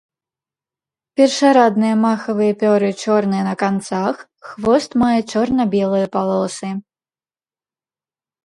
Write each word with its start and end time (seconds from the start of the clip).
Першарадныя 1.19 1.95
махавыя 2.05 2.53
пёры 2.63 2.89
чорныя 3.03 3.43
на 3.49 3.55
канцах, 3.63 4.15
хвост 4.49 4.91
мае 5.03 5.21
чорна-белыя 5.35 6.07
палосы. 6.17 6.69